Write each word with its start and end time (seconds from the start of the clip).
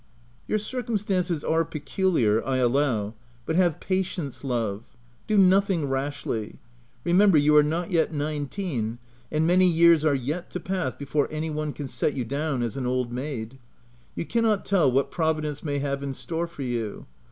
"Your 0.47 0.57
circumstances 0.57 1.43
are 1.43 1.63
peculiar 1.63 2.43
I 2.43 2.57
allow; 2.57 3.13
but 3.45 3.55
have 3.55 3.79
patience, 3.79 4.43
love; 4.43 4.81
do 5.27 5.37
nothing 5.37 5.85
rashly. 5.87 6.57
Remember 7.03 7.37
you 7.37 7.55
are 7.55 7.61
not 7.61 7.91
yet 7.91 8.11
nineteen, 8.11 8.97
and 9.31 9.45
many 9.45 9.67
years 9.67 10.03
are 10.03 10.15
yet 10.15 10.49
to 10.49 10.59
pass 10.59 10.95
before 10.95 11.27
any 11.29 11.51
one 11.51 11.71
can 11.71 11.87
set 11.87 12.15
you 12.15 12.25
down 12.25 12.63
as 12.63 12.75
an 12.77 12.87
old 12.87 13.11
maid: 13.13 13.59
you 14.15 14.25
cannot 14.25 14.65
tell 14.65 14.91
what 14.91 15.11
Providence 15.11 15.61
may 15.61 15.77
have 15.77 16.01
in 16.01 16.15
store 16.15 16.47
for 16.47 16.63
you. 16.63 17.05